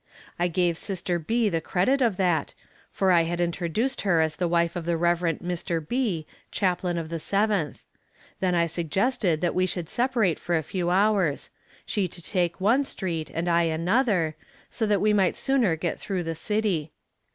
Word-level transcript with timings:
I 0.39 0.47
gave 0.47 0.79
Sister 0.79 1.19
B. 1.19 1.47
the 1.47 1.61
credit 1.61 2.01
of 2.01 2.17
that, 2.17 2.55
for 2.91 3.11
I 3.11 3.21
had 3.25 3.39
introduced 3.39 4.01
her 4.01 4.19
as 4.19 4.35
the 4.37 4.47
wife 4.47 4.75
of 4.75 4.85
the 4.85 4.97
Rev. 4.97 5.19
Mr. 5.19 5.87
B., 5.87 6.25
chaplain 6.51 6.97
of 6.97 7.09
the 7.09 7.17
7th. 7.17 7.83
Then 8.39 8.55
I 8.55 8.65
suggested 8.65 9.41
that 9.41 9.53
we 9.53 9.67
should 9.67 9.89
separate 9.89 10.39
for 10.39 10.57
a 10.57 10.63
few 10.63 10.89
hours 10.89 11.51
she 11.85 12.07
to 12.07 12.19
take 12.19 12.59
one 12.59 12.83
street 12.83 13.29
and 13.31 13.47
I 13.47 13.61
another, 13.65 14.35
so 14.71 14.87
that 14.87 15.01
we 15.01 15.13
might 15.13 15.37
sooner 15.37 15.75
get 15.75 15.99
through 15.99 16.23
the 16.23 16.33
city. 16.33 16.93